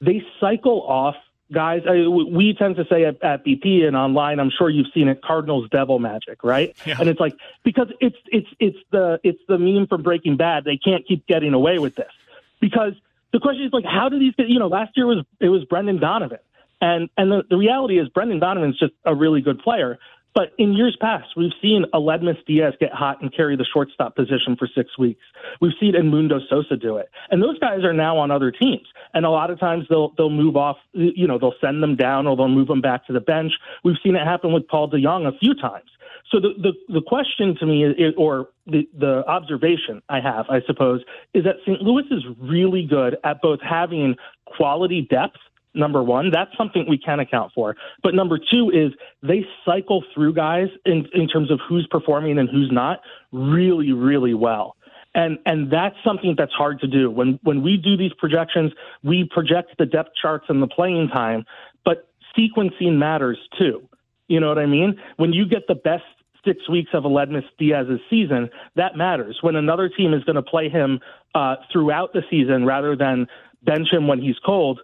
they 0.00 0.22
cycle 0.40 0.82
off 0.82 1.14
guys. 1.52 1.82
I, 1.88 2.06
we 2.06 2.54
tend 2.58 2.76
to 2.76 2.84
say 2.90 3.04
at, 3.04 3.22
at, 3.22 3.44
BP 3.44 3.84
and 3.86 3.96
online. 3.96 4.40
I'm 4.40 4.50
sure 4.50 4.70
you've 4.70 4.92
seen 4.94 5.08
it. 5.08 5.22
Cardinals 5.22 5.68
devil 5.70 5.98
magic, 5.98 6.42
right? 6.42 6.74
Yeah. 6.86 6.96
And 7.00 7.08
it's 7.08 7.20
like 7.20 7.34
because 7.62 7.88
it's 8.00 8.16
it's 8.26 8.48
it's 8.60 8.76
the 8.90 9.18
it's 9.22 9.40
the 9.48 9.58
meme 9.58 9.86
from 9.86 10.02
Breaking 10.02 10.36
Bad. 10.36 10.64
They 10.64 10.76
can't 10.76 11.06
keep 11.06 11.26
getting 11.26 11.54
away 11.54 11.78
with 11.78 11.94
this 11.94 12.12
because 12.60 12.92
the 13.32 13.40
question 13.40 13.64
is 13.64 13.72
like, 13.72 13.84
how 13.84 14.08
do 14.08 14.18
these? 14.18 14.34
You 14.38 14.58
know, 14.58 14.68
last 14.68 14.96
year 14.96 15.06
was 15.06 15.24
it 15.40 15.48
was 15.48 15.64
Brendan 15.64 15.98
Donovan, 15.98 16.38
and 16.80 17.08
and 17.16 17.32
the, 17.32 17.42
the 17.48 17.56
reality 17.56 17.98
is 17.98 18.08
Brendan 18.08 18.38
Donovan's 18.38 18.78
just 18.78 18.92
a 19.04 19.14
really 19.14 19.40
good 19.40 19.60
player. 19.60 19.98
But 20.34 20.52
in 20.58 20.72
years 20.72 20.96
past, 21.00 21.28
we've 21.36 21.52
seen 21.62 21.84
Aledmys 21.94 22.44
Diaz 22.44 22.74
get 22.80 22.92
hot 22.92 23.22
and 23.22 23.34
carry 23.34 23.56
the 23.56 23.64
shortstop 23.64 24.16
position 24.16 24.56
for 24.58 24.66
six 24.66 24.98
weeks. 24.98 25.22
We've 25.60 25.72
seen 25.78 25.94
Edmundo 25.94 26.40
Sosa 26.48 26.76
do 26.76 26.96
it, 26.96 27.08
and 27.30 27.40
those 27.40 27.58
guys 27.60 27.84
are 27.84 27.92
now 27.92 28.18
on 28.18 28.32
other 28.32 28.50
teams. 28.50 28.86
And 29.14 29.24
a 29.24 29.30
lot 29.30 29.50
of 29.50 29.60
times 29.60 29.86
they'll 29.88 30.12
they'll 30.16 30.30
move 30.30 30.56
off, 30.56 30.76
you 30.92 31.28
know, 31.28 31.38
they'll 31.38 31.54
send 31.60 31.82
them 31.82 31.94
down 31.94 32.26
or 32.26 32.36
they'll 32.36 32.48
move 32.48 32.66
them 32.66 32.80
back 32.80 33.06
to 33.06 33.12
the 33.12 33.20
bench. 33.20 33.52
We've 33.84 33.96
seen 34.02 34.16
it 34.16 34.24
happen 34.24 34.52
with 34.52 34.66
Paul 34.66 34.90
DeJong 34.90 35.32
a 35.32 35.38
few 35.38 35.54
times. 35.54 35.88
So 36.32 36.40
the 36.40 36.54
the, 36.58 36.94
the 36.94 37.02
question 37.02 37.56
to 37.60 37.66
me 37.66 37.84
is, 37.84 38.14
or 38.16 38.48
the 38.66 38.88
the 38.98 39.24
observation 39.28 40.02
I 40.08 40.20
have, 40.20 40.46
I 40.48 40.62
suppose, 40.66 41.02
is 41.32 41.44
that 41.44 41.56
St. 41.64 41.80
Louis 41.80 42.04
is 42.10 42.24
really 42.40 42.84
good 42.84 43.18
at 43.22 43.40
both 43.40 43.60
having 43.62 44.16
quality 44.46 45.06
depth 45.08 45.38
number 45.74 46.02
one. 46.02 46.30
That's 46.30 46.50
something 46.56 46.86
we 46.88 46.98
can 46.98 47.20
account 47.20 47.52
for. 47.54 47.76
But 48.02 48.14
number 48.14 48.38
two 48.38 48.70
is 48.70 48.92
they 49.22 49.44
cycle 49.64 50.04
through 50.14 50.34
guys 50.34 50.68
in, 50.84 51.06
in 51.14 51.28
terms 51.28 51.50
of 51.50 51.60
who's 51.68 51.86
performing 51.90 52.38
and 52.38 52.48
who's 52.48 52.70
not 52.72 53.00
really, 53.32 53.92
really 53.92 54.34
well. 54.34 54.76
And 55.16 55.38
and 55.46 55.70
that's 55.70 55.94
something 56.04 56.34
that's 56.36 56.52
hard 56.52 56.80
to 56.80 56.88
do. 56.88 57.08
When 57.10 57.38
when 57.44 57.62
we 57.62 57.76
do 57.76 57.96
these 57.96 58.12
projections, 58.18 58.72
we 59.04 59.28
project 59.30 59.70
the 59.78 59.86
depth 59.86 60.10
charts 60.20 60.46
and 60.48 60.60
the 60.60 60.66
playing 60.66 61.08
time, 61.08 61.44
but 61.84 62.08
sequencing 62.36 62.98
matters 62.98 63.38
too. 63.56 63.88
You 64.26 64.40
know 64.40 64.48
what 64.48 64.58
I 64.58 64.66
mean? 64.66 64.98
When 65.16 65.32
you 65.32 65.46
get 65.46 65.68
the 65.68 65.76
best 65.76 66.02
six 66.44 66.68
weeks 66.68 66.90
of 66.92 67.04
Aledmys 67.04 67.44
Diaz's 67.58 68.00
season, 68.10 68.50
that 68.76 68.96
matters. 68.96 69.38
When 69.40 69.56
another 69.56 69.88
team 69.88 70.12
is 70.14 70.24
going 70.24 70.36
to 70.36 70.42
play 70.42 70.68
him 70.68 71.00
uh, 71.34 71.56
throughout 71.72 72.12
the 72.12 72.22
season 72.30 72.66
rather 72.66 72.96
than 72.96 73.26
bench 73.62 73.88
him 73.92 74.06
when 74.06 74.20
he's 74.20 74.36
cold, 74.44 74.80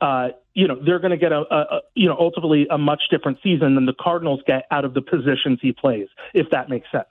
uh, 0.00 0.28
you 0.54 0.68
know, 0.68 0.78
they're 0.84 0.98
going 0.98 1.10
to 1.10 1.16
get 1.16 1.32
a, 1.32 1.42
a, 1.50 1.56
a, 1.56 1.80
you 1.94 2.08
know, 2.08 2.16
ultimately 2.18 2.66
a 2.70 2.78
much 2.78 3.02
different 3.10 3.38
season 3.42 3.74
than 3.74 3.86
the 3.86 3.94
Cardinals 4.00 4.40
get 4.46 4.64
out 4.70 4.84
of 4.84 4.94
the 4.94 5.02
positions 5.02 5.58
he 5.62 5.72
plays, 5.72 6.08
if 6.34 6.50
that 6.50 6.68
makes 6.68 6.90
sense. 6.90 7.04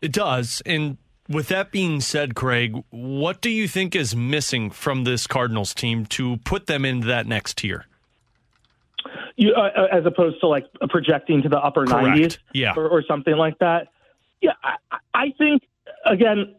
It 0.00 0.12
does. 0.12 0.62
And 0.66 0.98
with 1.28 1.48
that 1.48 1.70
being 1.70 2.00
said, 2.00 2.34
Craig, 2.34 2.82
what 2.90 3.40
do 3.40 3.50
you 3.50 3.68
think 3.68 3.94
is 3.94 4.14
missing 4.14 4.70
from 4.70 5.04
this 5.04 5.26
Cardinals 5.26 5.74
team 5.74 6.06
to 6.06 6.38
put 6.38 6.66
them 6.66 6.84
into 6.84 7.06
that 7.06 7.26
next 7.26 7.58
tier? 7.58 7.86
You, 9.36 9.54
uh, 9.54 9.86
as 9.90 10.04
opposed 10.04 10.40
to 10.40 10.48
like 10.48 10.66
projecting 10.90 11.42
to 11.42 11.48
the 11.48 11.58
upper 11.58 11.86
Correct. 11.86 12.18
90s 12.18 12.38
Yeah. 12.52 12.74
or, 12.76 12.88
or 12.88 13.02
something 13.06 13.34
like 13.36 13.58
that. 13.60 13.88
Yeah, 14.40 14.52
I, 14.62 14.96
I 15.14 15.32
think, 15.38 15.62
again, 16.04 16.54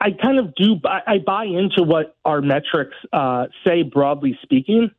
I 0.00 0.10
kind 0.10 0.38
of 0.38 0.54
do, 0.54 0.78
I, 0.84 1.18
buy 1.24 1.44
into 1.44 1.82
what 1.82 2.16
our 2.24 2.42
metrics 2.42 2.96
uh, 3.12 3.46
say, 3.66 3.82
broadly 3.82 4.38
speaking, 4.42 4.90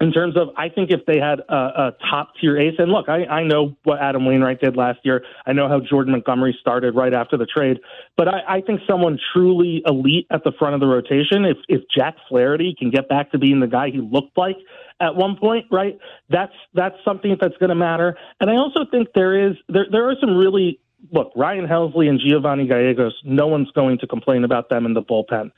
in 0.00 0.12
terms 0.12 0.36
of, 0.36 0.48
I 0.56 0.70
think 0.70 0.90
if 0.90 1.04
they 1.04 1.18
had 1.18 1.40
a, 1.40 1.54
a 1.54 1.96
top 2.08 2.32
tier 2.40 2.56
ace, 2.56 2.76
and 2.78 2.90
look, 2.90 3.08
I, 3.08 3.26
I 3.26 3.42
know 3.42 3.76
what 3.82 4.00
Adam 4.00 4.24
Wainwright 4.24 4.60
did 4.60 4.76
last 4.76 5.00
year. 5.04 5.24
I 5.44 5.52
know 5.52 5.68
how 5.68 5.80
Jordan 5.80 6.12
Montgomery 6.12 6.56
started 6.58 6.94
right 6.94 7.12
after 7.12 7.36
the 7.36 7.44
trade, 7.44 7.80
but 8.16 8.28
I, 8.28 8.40
I 8.48 8.60
think 8.62 8.80
someone 8.88 9.18
truly 9.32 9.82
elite 9.84 10.26
at 10.30 10.42
the 10.42 10.52
front 10.58 10.74
of 10.74 10.80
the 10.80 10.86
rotation, 10.86 11.44
if, 11.44 11.58
if 11.68 11.82
Jack 11.94 12.16
Flaherty 12.28 12.74
can 12.78 12.90
get 12.90 13.08
back 13.08 13.32
to 13.32 13.38
being 13.38 13.60
the 13.60 13.66
guy 13.66 13.90
he 13.90 13.98
looked 13.98 14.38
like 14.38 14.56
at 15.00 15.16
one 15.16 15.36
point, 15.36 15.66
right? 15.70 15.98
That's 16.28 16.52
that's 16.72 16.96
something 17.04 17.36
that's 17.40 17.56
going 17.56 17.70
to 17.70 17.74
matter. 17.74 18.16
And 18.38 18.50
I 18.50 18.56
also 18.56 18.80
think 18.90 19.08
there 19.14 19.50
is 19.50 19.56
there 19.68 19.86
there 19.90 20.08
are 20.08 20.14
some 20.20 20.36
really 20.36 20.78
look 21.12 21.32
Ryan 21.36 21.66
Helsley 21.66 22.08
and 22.08 22.20
Giovanny 22.20 22.68
Gallegos. 22.68 23.14
No 23.24 23.46
one's 23.46 23.70
going 23.72 23.98
to 23.98 24.06
complain 24.06 24.44
about 24.44 24.68
them 24.68 24.86
in 24.86 24.94
the 24.94 25.02
bullpen. 25.02 25.50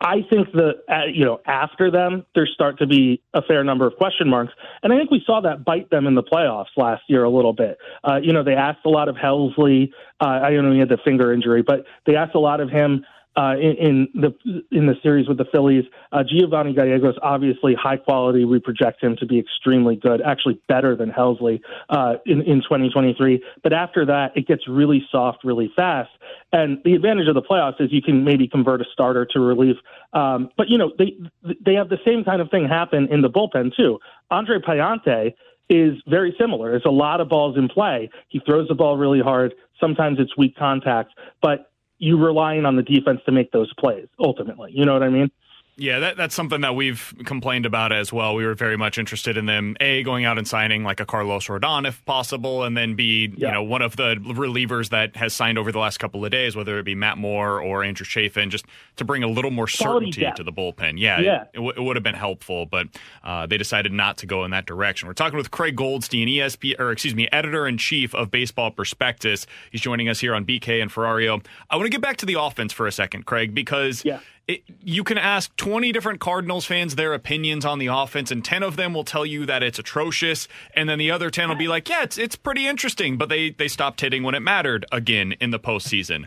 I 0.00 0.16
think 0.30 0.52
that 0.52 0.82
uh, 0.88 1.06
you 1.12 1.24
know 1.24 1.40
after 1.46 1.90
them 1.90 2.26
there 2.34 2.46
start 2.46 2.78
to 2.78 2.86
be 2.86 3.22
a 3.32 3.40
fair 3.42 3.64
number 3.64 3.86
of 3.86 3.96
question 3.96 4.28
marks, 4.28 4.52
and 4.82 4.92
I 4.92 4.98
think 4.98 5.10
we 5.10 5.22
saw 5.24 5.40
that 5.40 5.64
bite 5.64 5.88
them 5.90 6.06
in 6.06 6.14
the 6.14 6.22
playoffs 6.22 6.76
last 6.76 7.02
year 7.08 7.24
a 7.24 7.30
little 7.30 7.52
bit. 7.52 7.78
Uh, 8.02 8.16
you 8.22 8.32
know 8.32 8.42
they 8.42 8.54
asked 8.54 8.84
a 8.84 8.90
lot 8.90 9.08
of 9.08 9.16
Helsley. 9.16 9.92
Uh, 10.20 10.40
I 10.42 10.50
don't 10.50 10.64
know 10.66 10.72
he 10.72 10.80
had 10.80 10.88
the 10.88 10.98
finger 11.04 11.32
injury, 11.32 11.62
but 11.62 11.84
they 12.06 12.16
asked 12.16 12.34
a 12.34 12.40
lot 12.40 12.60
of 12.60 12.68
him 12.68 13.04
uh, 13.36 13.54
in, 13.60 13.76
in 13.76 14.08
the 14.14 14.62
in 14.70 14.86
the 14.86 14.94
series 15.02 15.28
with 15.28 15.38
the 15.38 15.44
Phillies. 15.46 15.84
Uh, 16.12 16.22
Giovanny 16.22 16.74
Gallegos, 16.74 17.16
obviously 17.22 17.74
high 17.74 17.96
quality. 17.96 18.44
We 18.44 18.60
project 18.60 19.02
him 19.02 19.16
to 19.16 19.26
be 19.26 19.38
extremely 19.38 19.96
good, 19.96 20.22
actually 20.22 20.60
better 20.68 20.94
than 20.94 21.10
Helsley 21.10 21.60
uh, 21.88 22.14
in 22.26 22.42
in 22.42 22.62
2023. 22.62 23.42
But 23.62 23.72
after 23.72 24.06
that, 24.06 24.36
it 24.36 24.46
gets 24.46 24.68
really 24.68 25.04
soft, 25.10 25.44
really 25.44 25.72
fast. 25.74 26.10
And 26.52 26.78
the 26.84 26.94
advantage 26.94 27.28
of 27.28 27.34
the 27.34 27.42
playoffs 27.42 27.80
is 27.80 27.92
you 27.92 28.02
can 28.02 28.24
maybe 28.24 28.46
convert 28.46 28.80
a 28.80 28.84
starter 28.92 29.26
to 29.32 29.40
relief. 29.40 29.76
Um, 30.12 30.50
but 30.56 30.68
you 30.68 30.78
know 30.78 30.92
they 30.98 31.16
they 31.64 31.74
have 31.74 31.88
the 31.88 31.98
same 32.04 32.24
kind 32.24 32.40
of 32.40 32.50
thing 32.50 32.68
happen 32.68 33.08
in 33.10 33.22
the 33.22 33.30
bullpen 33.30 33.74
too. 33.76 33.98
Andre 34.30 34.58
Pallante 34.58 35.34
is 35.68 35.94
very 36.06 36.34
similar. 36.38 36.70
There's 36.70 36.84
a 36.84 36.90
lot 36.90 37.20
of 37.20 37.28
balls 37.28 37.56
in 37.56 37.68
play. 37.68 38.10
He 38.28 38.40
throws 38.40 38.68
the 38.68 38.74
ball 38.74 38.96
really 38.96 39.20
hard. 39.20 39.54
Sometimes 39.80 40.18
it's 40.20 40.36
weak 40.36 40.56
contact, 40.56 41.12
but 41.40 41.70
you 42.04 42.18
relying 42.18 42.66
on 42.66 42.76
the 42.76 42.82
defense 42.82 43.20
to 43.24 43.32
make 43.32 43.50
those 43.50 43.72
plays 43.74 44.06
ultimately. 44.18 44.70
You 44.74 44.84
know 44.84 44.92
what 44.92 45.02
I 45.02 45.08
mean? 45.08 45.30
Yeah, 45.76 45.98
that, 45.98 46.16
that's 46.16 46.36
something 46.36 46.60
that 46.60 46.76
we've 46.76 47.12
complained 47.24 47.66
about 47.66 47.90
as 47.90 48.12
well. 48.12 48.36
We 48.36 48.46
were 48.46 48.54
very 48.54 48.76
much 48.76 48.96
interested 48.96 49.36
in 49.36 49.46
them, 49.46 49.76
A, 49.80 50.04
going 50.04 50.24
out 50.24 50.38
and 50.38 50.46
signing 50.46 50.84
like 50.84 51.00
a 51.00 51.04
Carlos 51.06 51.48
Rodon 51.48 51.84
if 51.88 52.04
possible, 52.04 52.62
and 52.62 52.76
then 52.76 52.94
B, 52.94 53.32
Yeah. 53.36 53.48
you 53.48 53.52
know, 53.54 53.62
one 53.64 53.82
of 53.82 53.96
the 53.96 54.14
relievers 54.20 54.90
that 54.90 55.16
has 55.16 55.34
signed 55.34 55.58
over 55.58 55.72
the 55.72 55.80
last 55.80 55.98
couple 55.98 56.24
of 56.24 56.30
days, 56.30 56.54
whether 56.54 56.78
it 56.78 56.84
be 56.84 56.94
Matt 56.94 57.18
Moore 57.18 57.60
or 57.60 57.82
Andrew 57.82 58.04
Chafin, 58.06 58.50
just 58.50 58.64
to 58.96 59.04
bring 59.04 59.24
a 59.24 59.26
little 59.26 59.50
more 59.50 59.66
Quality 59.66 60.12
certainty 60.12 60.20
depth. 60.20 60.36
to 60.36 60.44
the 60.44 60.52
bullpen. 60.52 60.94
Yeah, 60.96 61.18
Yeah. 61.18 61.42
it, 61.52 61.56
w- 61.56 61.72
it 61.76 61.80
would 61.80 61.96
have 61.96 62.04
been 62.04 62.14
helpful, 62.14 62.66
but 62.66 62.86
uh, 63.24 63.46
they 63.46 63.58
decided 63.58 63.92
not 63.92 64.16
to 64.18 64.26
go 64.26 64.44
in 64.44 64.52
that 64.52 64.66
direction. 64.66 65.08
We're 65.08 65.14
talking 65.14 65.36
with 65.36 65.50
Craig 65.50 65.74
Goldstein, 65.74 66.28
ESP, 66.28 66.78
or 66.78 66.92
excuse 66.92 67.16
me, 67.16 67.28
editor 67.32 67.66
in 67.66 67.78
chief 67.78 68.14
of 68.14 68.30
Baseball 68.30 68.70
Prospectus. 68.70 69.44
He's 69.72 69.80
joining 69.80 70.08
us 70.08 70.20
here 70.20 70.36
on 70.36 70.44
BK 70.44 70.80
and 70.80 70.90
Ferrario. 70.90 71.44
I 71.68 71.74
want 71.74 71.86
to 71.86 71.90
get 71.90 72.00
back 72.00 72.18
to 72.18 72.26
the 72.26 72.34
offense 72.40 72.72
for 72.72 72.86
a 72.86 72.92
second, 72.92 73.26
Craig, 73.26 73.54
because 73.56 74.04
Yeah. 74.04 74.20
It, 74.46 74.62
you 74.82 75.04
can 75.04 75.16
ask 75.16 75.54
20 75.56 75.90
different 75.92 76.20
Cardinals 76.20 76.66
fans 76.66 76.96
their 76.96 77.14
opinions 77.14 77.64
on 77.64 77.78
the 77.78 77.86
offense, 77.86 78.30
and 78.30 78.44
10 78.44 78.62
of 78.62 78.76
them 78.76 78.92
will 78.92 79.04
tell 79.04 79.24
you 79.24 79.46
that 79.46 79.62
it's 79.62 79.78
atrocious, 79.78 80.48
and 80.74 80.88
then 80.88 80.98
the 80.98 81.10
other 81.10 81.30
10 81.30 81.48
will 81.48 81.56
be 81.56 81.68
like, 81.68 81.88
yeah, 81.88 82.02
it's, 82.02 82.18
it's 82.18 82.36
pretty 82.36 82.66
interesting, 82.66 83.16
but 83.16 83.28
they, 83.28 83.50
they 83.50 83.68
stopped 83.68 84.00
hitting 84.00 84.22
when 84.22 84.34
it 84.34 84.40
mattered 84.40 84.84
again 84.92 85.32
in 85.40 85.50
the 85.50 85.58
postseason. 85.58 86.26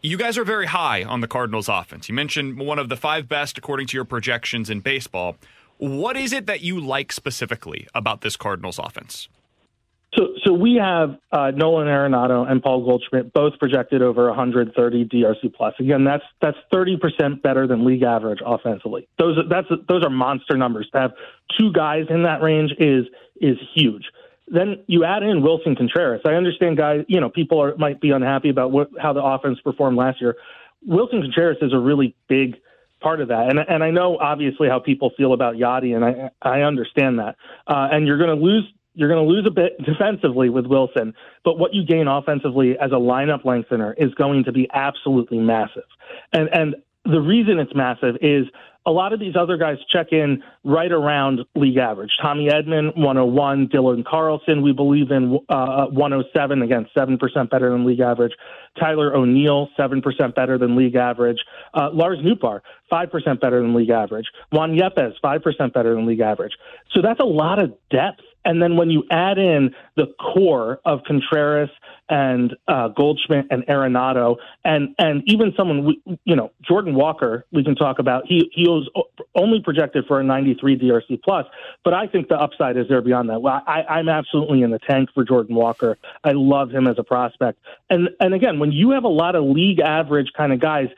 You 0.00 0.16
guys 0.16 0.36
are 0.36 0.44
very 0.44 0.66
high 0.66 1.04
on 1.04 1.20
the 1.20 1.28
Cardinals 1.28 1.68
offense. 1.68 2.08
You 2.08 2.14
mentioned 2.16 2.58
one 2.58 2.80
of 2.80 2.88
the 2.88 2.96
five 2.96 3.28
best 3.28 3.56
according 3.56 3.86
to 3.88 3.96
your 3.96 4.04
projections 4.04 4.68
in 4.68 4.80
baseball. 4.80 5.36
What 5.78 6.16
is 6.16 6.32
it 6.32 6.46
that 6.46 6.60
you 6.62 6.80
like 6.80 7.12
specifically 7.12 7.86
about 7.94 8.22
this 8.22 8.36
Cardinals 8.36 8.80
offense? 8.80 9.28
So, 10.16 10.34
so 10.44 10.52
we 10.52 10.74
have 10.74 11.16
uh, 11.30 11.52
Nolan 11.52 11.86
Arenado 11.86 12.48
and 12.50 12.62
Paul 12.62 12.84
Goldschmidt 12.84 13.32
both 13.32 13.58
projected 13.58 14.02
over 14.02 14.26
130 14.28 15.06
DRC 15.06 15.54
plus. 15.54 15.74
Again, 15.80 16.04
that's 16.04 16.24
that's 16.42 16.58
30 16.70 16.98
percent 16.98 17.42
better 17.42 17.66
than 17.66 17.86
league 17.86 18.02
average 18.02 18.40
offensively. 18.44 19.08
Those 19.18 19.38
are- 19.38 19.48
that's 19.48 19.68
those 19.88 20.04
are 20.04 20.10
monster 20.10 20.56
numbers. 20.58 20.88
To 20.92 21.00
have 21.00 21.12
two 21.58 21.72
guys 21.72 22.06
in 22.10 22.24
that 22.24 22.42
range 22.42 22.72
is 22.78 23.06
is 23.40 23.56
huge. 23.74 24.04
Then 24.48 24.84
you 24.86 25.04
add 25.04 25.22
in 25.22 25.40
Willson 25.40 25.76
Contreras. 25.76 26.20
I 26.26 26.34
understand, 26.34 26.76
guys. 26.76 27.06
You 27.08 27.20
know, 27.20 27.30
people 27.30 27.62
are 27.62 27.74
might 27.76 28.00
be 28.00 28.10
unhappy 28.10 28.50
about 28.50 28.70
what, 28.70 28.90
how 29.00 29.14
the 29.14 29.22
offense 29.22 29.60
performed 29.60 29.96
last 29.96 30.20
year. 30.20 30.36
Willson 30.86 31.22
Contreras 31.22 31.56
is 31.62 31.72
a 31.72 31.78
really 31.78 32.14
big 32.28 32.56
part 33.00 33.22
of 33.22 33.28
that. 33.28 33.48
And 33.48 33.58
and 33.58 33.82
I 33.82 33.90
know 33.90 34.18
obviously 34.18 34.68
how 34.68 34.78
people 34.78 35.10
feel 35.16 35.32
about 35.32 35.54
Yadi, 35.54 35.96
and 35.96 36.04
I 36.04 36.30
I 36.42 36.62
understand 36.62 37.18
that. 37.18 37.36
Uh, 37.66 37.88
and 37.90 38.06
you're 38.06 38.18
going 38.18 38.36
to 38.38 38.44
lose 38.44 38.64
you're 38.94 39.08
going 39.08 39.24
to 39.24 39.30
lose 39.30 39.46
a 39.46 39.50
bit 39.50 39.78
defensively 39.84 40.48
with 40.48 40.66
Willson, 40.66 41.14
but 41.44 41.58
what 41.58 41.74
you 41.74 41.84
gain 41.84 42.08
offensively 42.08 42.76
as 42.78 42.90
a 42.92 42.96
lineup 42.96 43.44
lengthener 43.44 43.94
is 43.96 44.12
going 44.14 44.44
to 44.44 44.52
be 44.52 44.68
absolutely 44.72 45.38
massive. 45.38 45.84
And 46.32 46.48
and 46.52 46.76
the 47.04 47.20
reason 47.20 47.58
it's 47.58 47.74
massive 47.74 48.16
is 48.20 48.46
a 48.84 48.90
lot 48.90 49.12
of 49.12 49.20
these 49.20 49.36
other 49.36 49.56
guys 49.56 49.76
check 49.90 50.08
in 50.12 50.42
right 50.64 50.90
around 50.90 51.40
league 51.54 51.76
average. 51.76 52.10
Tommy 52.20 52.48
Edman, 52.48 52.96
101. 52.96 53.68
Dylan 53.68 54.04
Carlson, 54.04 54.62
we 54.62 54.72
believe 54.72 55.10
in 55.10 55.38
uh, 55.48 55.86
107, 55.86 56.62
again, 56.62 56.86
7% 56.96 57.50
better 57.50 57.70
than 57.70 57.84
league 57.84 58.00
average. 58.00 58.32
Tyler 58.78 59.14
O'Neill, 59.14 59.68
7% 59.78 60.34
better 60.34 60.58
than 60.58 60.76
league 60.76 60.96
average. 60.96 61.38
Uh, 61.74 61.90
Lars 61.92 62.18
Nootbaar, 62.18 62.60
5% 62.90 63.40
better 63.40 63.60
than 63.62 63.74
league 63.74 63.90
average. 63.90 64.26
Juan 64.50 64.76
Yepez, 64.76 65.12
5% 65.22 65.72
better 65.72 65.94
than 65.94 66.06
league 66.06 66.20
average. 66.20 66.52
So 66.92 67.02
that's 67.02 67.20
a 67.20 67.24
lot 67.24 67.60
of 67.60 67.72
depth. 67.90 68.22
And 68.44 68.62
then 68.62 68.76
when 68.76 68.90
you 68.90 69.04
add 69.10 69.38
in 69.38 69.74
the 69.96 70.06
core 70.20 70.80
of 70.84 71.00
Contreras 71.06 71.70
and 72.08 72.54
uh, 72.68 72.88
Goldschmidt 72.88 73.46
and 73.50 73.64
Arenado, 73.66 74.36
and 74.64 74.94
and 74.98 75.22
even 75.26 75.52
someone 75.56 75.84
we, 75.84 76.18
you 76.24 76.36
know 76.36 76.50
Jordan 76.62 76.94
Walker, 76.94 77.46
we 77.52 77.64
can 77.64 77.74
talk 77.74 77.98
about. 77.98 78.24
He 78.26 78.50
he 78.52 78.68
was 78.68 78.88
only 79.34 79.60
projected 79.60 80.04
for 80.06 80.20
a 80.20 80.24
93 80.24 80.78
DRC 80.78 81.22
plus, 81.22 81.46
but 81.84 81.94
I 81.94 82.06
think 82.06 82.28
the 82.28 82.36
upside 82.36 82.76
is 82.76 82.88
there 82.88 83.00
beyond 83.00 83.30
that. 83.30 83.40
Well, 83.40 83.62
I, 83.66 83.82
I'm 83.82 84.08
absolutely 84.08 84.62
in 84.62 84.70
the 84.70 84.78
tank 84.78 85.10
for 85.14 85.24
Jordan 85.24 85.54
Walker. 85.54 85.98
I 86.24 86.32
love 86.32 86.70
him 86.70 86.86
as 86.86 86.96
a 86.98 87.04
prospect. 87.04 87.58
And 87.90 88.10
and 88.20 88.34
again, 88.34 88.58
when 88.58 88.72
you 88.72 88.90
have 88.90 89.04
a 89.04 89.08
lot 89.08 89.36
of 89.36 89.44
league 89.44 89.80
average 89.80 90.32
kind 90.36 90.52
of 90.52 90.60
guys 90.60 90.88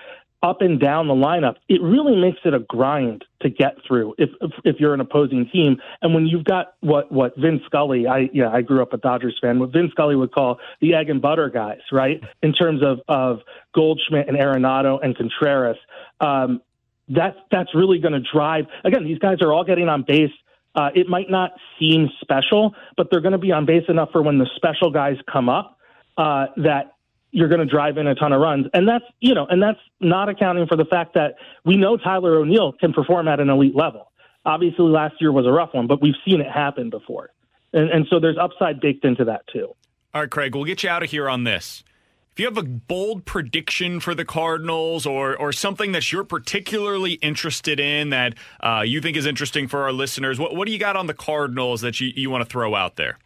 up 0.44 0.60
and 0.60 0.78
down 0.78 1.08
the 1.08 1.14
lineup, 1.14 1.56
it 1.68 1.80
really 1.80 2.14
makes 2.14 2.38
it 2.44 2.52
a 2.52 2.58
grind 2.58 3.24
to 3.40 3.48
get 3.48 3.76
through 3.86 4.14
if 4.18 4.28
if, 4.42 4.50
if 4.64 4.76
you're 4.78 4.92
an 4.92 5.00
opposing 5.00 5.48
team. 5.50 5.78
And 6.02 6.14
when 6.14 6.26
you've 6.26 6.44
got 6.44 6.74
what 6.80 7.10
what 7.10 7.34
Vin 7.36 7.62
Scully, 7.64 8.06
I 8.06 8.28
yeah, 8.32 8.50
I 8.50 8.60
grew 8.60 8.82
up 8.82 8.92
a 8.92 8.98
Dodgers 8.98 9.36
fan, 9.40 9.58
what 9.58 9.72
Vin 9.72 9.88
Scully 9.90 10.14
would 10.14 10.32
call 10.32 10.58
the 10.80 10.94
egg 10.94 11.08
and 11.08 11.20
butter 11.22 11.48
guys, 11.48 11.80
right? 11.90 12.20
In 12.42 12.52
terms 12.52 12.82
of 12.82 13.00
of 13.08 13.40
Goldschmidt 13.74 14.28
and 14.28 14.36
Arenado 14.36 14.98
and 15.02 15.16
Contreras, 15.16 15.78
um, 16.20 16.60
that's 17.08 17.38
that's 17.50 17.74
really 17.74 17.98
going 17.98 18.12
to 18.12 18.22
drive. 18.32 18.66
Again, 18.84 19.04
these 19.04 19.18
guys 19.18 19.38
are 19.40 19.52
all 19.52 19.64
getting 19.64 19.88
on 19.88 20.04
base. 20.06 20.32
Uh, 20.74 20.90
it 20.94 21.08
might 21.08 21.30
not 21.30 21.52
seem 21.78 22.10
special, 22.20 22.74
but 22.96 23.06
they're 23.10 23.20
going 23.20 23.32
to 23.32 23.38
be 23.38 23.52
on 23.52 23.64
base 23.64 23.84
enough 23.88 24.10
for 24.12 24.22
when 24.22 24.38
the 24.38 24.48
special 24.56 24.90
guys 24.90 25.16
come 25.32 25.48
up 25.48 25.78
uh, 26.18 26.46
that 26.56 26.93
you're 27.34 27.48
going 27.48 27.60
to 27.60 27.66
drive 27.66 27.98
in 27.98 28.06
a 28.06 28.14
ton 28.14 28.32
of 28.32 28.40
runs. 28.40 28.66
And 28.72 28.88
that's, 28.88 29.04
you 29.18 29.34
know, 29.34 29.44
and 29.50 29.60
that's 29.60 29.80
not 30.00 30.28
accounting 30.28 30.68
for 30.68 30.76
the 30.76 30.84
fact 30.84 31.14
that 31.14 31.34
we 31.64 31.76
know 31.76 31.96
Tyler 31.96 32.36
O'Neill 32.38 32.72
can 32.72 32.92
perform 32.92 33.26
at 33.26 33.40
an 33.40 33.50
elite 33.50 33.74
level. 33.74 34.12
Obviously, 34.46 34.84
last 34.84 35.16
year 35.20 35.32
was 35.32 35.44
a 35.44 35.50
rough 35.50 35.74
one, 35.74 35.88
but 35.88 36.00
we've 36.00 36.14
seen 36.24 36.40
it 36.40 36.50
happen 36.50 36.90
before. 36.90 37.30
And, 37.72 37.90
and 37.90 38.06
so 38.08 38.20
there's 38.20 38.38
upside 38.40 38.80
baked 38.80 39.04
into 39.04 39.24
that, 39.24 39.42
too. 39.52 39.74
All 40.14 40.20
right, 40.20 40.30
Craig, 40.30 40.54
we'll 40.54 40.64
get 40.64 40.84
you 40.84 40.88
out 40.88 41.02
of 41.02 41.10
here 41.10 41.28
on 41.28 41.42
this. 41.42 41.82
If 42.30 42.38
you 42.38 42.46
have 42.46 42.56
a 42.56 42.62
bold 42.62 43.24
prediction 43.24 43.98
for 43.98 44.14
the 44.14 44.24
Cardinals 44.24 45.06
or 45.06 45.36
or 45.36 45.52
something 45.52 45.92
that 45.92 46.10
you're 46.10 46.24
particularly 46.24 47.12
interested 47.14 47.78
in 47.78 48.10
that 48.10 48.34
uh, 48.60 48.82
you 48.84 49.00
think 49.00 49.16
is 49.16 49.24
interesting 49.24 49.68
for 49.68 49.82
our 49.84 49.92
listeners, 49.92 50.38
what 50.38 50.54
what 50.54 50.66
do 50.66 50.72
you 50.72 50.78
got 50.78 50.96
on 50.96 51.06
the 51.06 51.14
Cardinals 51.14 51.80
that 51.82 52.00
you, 52.00 52.12
you 52.14 52.30
want 52.30 52.42
to 52.42 52.48
throw 52.48 52.74
out 52.74 52.96
there? 52.96 53.18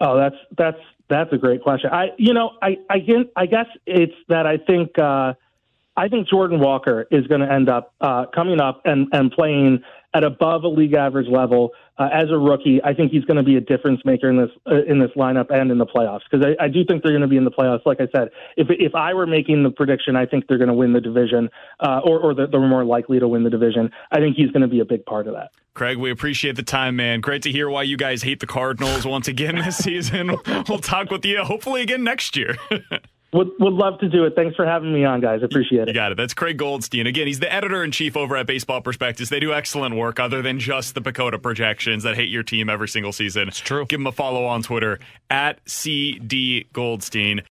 Oh, 0.00 0.18
that's 0.18 0.36
that's 0.56 0.78
that's 1.08 1.32
a 1.32 1.38
great 1.38 1.62
question. 1.62 1.90
I 1.92 2.08
you 2.18 2.34
know 2.34 2.52
I 2.62 2.78
I, 2.90 3.04
I 3.36 3.46
guess 3.46 3.66
it's 3.86 4.14
that 4.28 4.46
I 4.46 4.58
think 4.58 4.98
uh, 4.98 5.34
I 5.96 6.08
think 6.08 6.28
Jordan 6.28 6.60
Walker 6.60 7.06
is 7.10 7.26
going 7.26 7.40
to 7.40 7.52
end 7.52 7.68
up 7.68 7.94
uh, 8.00 8.26
coming 8.26 8.60
up 8.60 8.82
and 8.84 9.08
and 9.12 9.30
playing 9.32 9.82
at 10.14 10.24
above 10.24 10.64
a 10.64 10.68
league 10.68 10.94
average 10.94 11.28
level 11.28 11.72
uh, 11.98 12.08
as 12.12 12.30
a 12.30 12.38
rookie. 12.38 12.80
I 12.82 12.94
think 12.94 13.12
he's 13.12 13.24
going 13.24 13.36
to 13.36 13.42
be 13.42 13.56
a 13.56 13.60
difference 13.60 14.00
maker 14.04 14.30
in 14.30 14.36
this 14.36 14.50
uh, 14.70 14.82
in 14.84 14.98
this 14.98 15.10
lineup 15.16 15.50
and 15.50 15.70
in 15.70 15.78
the 15.78 15.86
playoffs 15.86 16.20
because 16.30 16.46
I, 16.46 16.64
I 16.64 16.68
do 16.68 16.84
think 16.84 17.02
they're 17.02 17.12
going 17.12 17.22
to 17.22 17.28
be 17.28 17.36
in 17.36 17.44
the 17.44 17.50
playoffs. 17.50 17.84
Like 17.84 18.00
I 18.00 18.08
said, 18.14 18.30
if 18.56 18.68
if 18.70 18.94
I 18.94 19.14
were 19.14 19.26
making 19.26 19.62
the 19.62 19.70
prediction, 19.70 20.16
I 20.16 20.26
think 20.26 20.46
they're 20.46 20.58
going 20.58 20.68
to 20.68 20.74
win 20.74 20.92
the 20.92 21.00
division, 21.00 21.50
uh, 21.80 22.00
or 22.04 22.20
or 22.20 22.34
they're 22.34 22.60
more 22.60 22.84
likely 22.84 23.18
to 23.18 23.28
win 23.28 23.44
the 23.44 23.50
division. 23.50 23.90
I 24.10 24.18
think 24.18 24.36
he's 24.36 24.50
going 24.50 24.62
to 24.62 24.68
be 24.68 24.80
a 24.80 24.84
big 24.84 25.04
part 25.04 25.26
of 25.26 25.34
that. 25.34 25.50
Craig, 25.74 25.98
we 25.98 26.10
appreciate 26.10 26.56
the 26.56 26.62
time, 26.62 26.96
man. 26.96 27.20
Great 27.20 27.42
to 27.42 27.52
hear 27.52 27.68
why 27.70 27.84
you 27.84 27.96
guys 27.96 28.22
hate 28.22 28.40
the 28.40 28.46
Cardinals 28.46 29.06
once 29.06 29.28
again 29.28 29.56
this 29.56 29.76
season. 29.78 30.36
We'll 30.68 30.80
talk 30.80 31.10
with 31.10 31.24
you 31.24 31.44
hopefully 31.44 31.82
again 31.82 32.02
next 32.02 32.36
year. 32.36 32.56
Would, 33.32 33.48
would 33.60 33.74
love 33.74 33.98
to 34.00 34.08
do 34.08 34.24
it. 34.24 34.34
Thanks 34.34 34.56
for 34.56 34.64
having 34.64 34.90
me 34.90 35.04
on, 35.04 35.20
guys. 35.20 35.42
Appreciate 35.42 35.82
it. 35.82 35.88
You 35.88 35.94
got 35.94 36.12
it. 36.12 36.14
That's 36.16 36.32
Craig 36.32 36.56
Goldstein. 36.56 37.06
Again, 37.06 37.26
he's 37.26 37.40
the 37.40 37.52
editor 37.52 37.84
in 37.84 37.90
chief 37.90 38.16
over 38.16 38.36
at 38.38 38.46
Baseball 38.46 38.80
Prospectus. 38.80 39.28
They 39.28 39.38
do 39.38 39.52
excellent 39.52 39.96
work 39.96 40.18
other 40.18 40.40
than 40.40 40.58
just 40.58 40.94
the 40.94 41.02
PECOTA 41.02 41.42
projections 41.42 42.04
that 42.04 42.14
hate 42.14 42.30
your 42.30 42.42
team 42.42 42.70
every 42.70 42.88
single 42.88 43.12
season. 43.12 43.48
It's 43.48 43.58
true. 43.58 43.84
Give 43.84 44.00
him 44.00 44.06
a 44.06 44.12
follow 44.12 44.46
on 44.46 44.62
Twitter 44.62 44.98
at 45.28 45.60
CD 45.68 46.66
Goldstein. 46.72 47.42